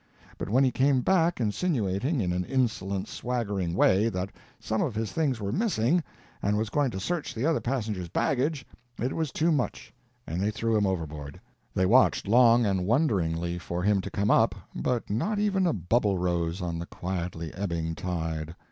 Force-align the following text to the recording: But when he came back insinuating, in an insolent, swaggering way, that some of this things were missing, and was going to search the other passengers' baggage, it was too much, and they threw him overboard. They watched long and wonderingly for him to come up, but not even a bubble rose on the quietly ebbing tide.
But 0.39 0.49
when 0.49 0.63
he 0.63 0.71
came 0.71 1.01
back 1.01 1.39
insinuating, 1.39 2.21
in 2.21 2.33
an 2.33 2.43
insolent, 2.45 3.07
swaggering 3.07 3.75
way, 3.75 4.09
that 4.09 4.31
some 4.59 4.81
of 4.81 4.95
this 4.95 5.11
things 5.11 5.39
were 5.39 5.51
missing, 5.51 6.03
and 6.41 6.57
was 6.57 6.71
going 6.71 6.89
to 6.89 6.99
search 6.99 7.35
the 7.35 7.45
other 7.45 7.59
passengers' 7.59 8.09
baggage, 8.09 8.65
it 8.99 9.13
was 9.13 9.31
too 9.31 9.51
much, 9.51 9.93
and 10.25 10.41
they 10.41 10.49
threw 10.49 10.75
him 10.75 10.87
overboard. 10.87 11.39
They 11.75 11.85
watched 11.85 12.27
long 12.27 12.65
and 12.65 12.87
wonderingly 12.87 13.59
for 13.59 13.83
him 13.83 14.01
to 14.01 14.09
come 14.09 14.31
up, 14.31 14.55
but 14.73 15.07
not 15.07 15.37
even 15.37 15.67
a 15.67 15.71
bubble 15.73 16.17
rose 16.17 16.63
on 16.63 16.79
the 16.79 16.87
quietly 16.87 17.53
ebbing 17.53 17.93
tide. 17.93 18.55